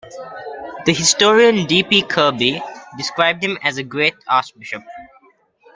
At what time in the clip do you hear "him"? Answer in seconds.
3.43-3.59